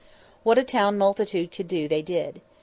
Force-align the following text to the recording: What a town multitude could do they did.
What 0.41 0.57
a 0.57 0.63
town 0.63 0.97
multitude 0.97 1.51
could 1.51 1.67
do 1.67 1.87
they 1.87 2.01
did. 2.01 2.41